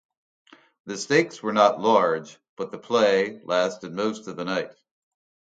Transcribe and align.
The 0.87 0.97
stakes 0.97 1.43
were 1.43 1.53
not 1.53 1.79
large, 1.79 2.39
but 2.55 2.71
the 2.71 2.79
play 2.79 3.39
lasted 3.43 3.93
most 3.93 4.27
of 4.27 4.35
the 4.35 4.45
night... 4.45 4.73